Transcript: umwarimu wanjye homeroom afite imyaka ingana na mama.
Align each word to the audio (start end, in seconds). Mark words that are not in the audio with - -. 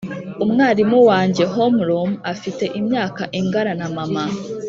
umwarimu 0.43 0.99
wanjye 1.09 1.43
homeroom 1.53 2.11
afite 2.33 2.63
imyaka 2.79 3.21
ingana 3.39 3.73
na 3.79 3.87
mama. 3.97 4.23